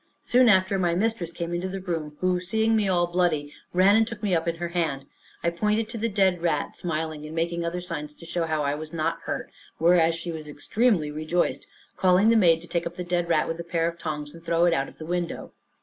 [0.23, 4.07] Soon after, my mistress came into the room, who seeing me all bloody, ran and
[4.07, 5.05] took me up in her hand.
[5.43, 8.91] I pointed to the dead rat, smiling, and making other signs, to show I was
[8.91, 11.67] not hurt; whereat she was extremely rejoiced,
[11.97, 14.43] calling the maid to take up the dead rat with a pair of tongs, and
[14.43, 15.51] throw it out of the window.